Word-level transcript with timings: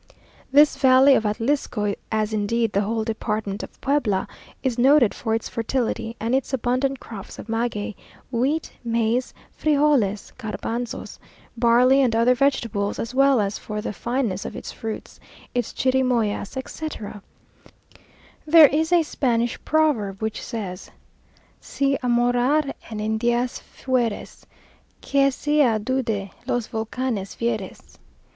This 0.51 0.77
valley 0.77 1.13
of 1.13 1.25
Atlisco, 1.25 1.93
as 2.11 2.33
indeed 2.33 2.71
the 2.73 2.81
whole 2.81 3.03
department 3.03 3.61
of 3.61 3.79
Puebla, 3.81 4.27
is 4.63 4.79
noted 4.79 5.13
for 5.13 5.35
its 5.35 5.47
fertility, 5.47 6.15
and 6.19 6.33
its 6.33 6.51
abundant 6.53 6.99
crops 6.99 7.37
of 7.37 7.47
maguey, 7.47 7.95
wheat, 8.31 8.71
maize, 8.83 9.31
frijoles, 9.55 10.31
garbanzos, 10.39 11.19
barley, 11.55 12.01
and 12.01 12.15
other 12.15 12.33
vegetables, 12.33 12.97
as 12.97 13.13
well 13.13 13.39
as 13.39 13.59
for 13.59 13.79
the 13.79 13.93
fineness 13.93 14.43
of 14.43 14.55
its 14.55 14.71
fruits, 14.71 15.19
its 15.53 15.71
chirimoyas, 15.71 16.57
etc. 16.57 17.21
There 18.47 18.69
is 18.69 18.91
a 18.91 19.03
Spanish 19.03 19.63
proverb 19.65 20.19
which 20.19 20.41
says, 20.41 20.89
"Si 21.59 21.95
a 22.01 22.09
morar 22.09 22.63
en 22.89 22.97
Indías 22.97 23.61
feures, 23.61 24.47
Que 24.99 25.29
sea 25.29 25.77
doude 25.77 26.31
los 26.47 26.65
volcanes 26.65 27.35
vieres." 27.35 27.99